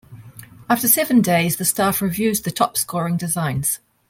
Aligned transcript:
After 0.67 0.87
seven 0.87 1.21
days 1.21 1.57
the 1.57 1.63
staff 1.63 2.01
reviews 2.01 2.41
the 2.41 2.49
top-scoring 2.49 3.17
designs. 3.17 3.77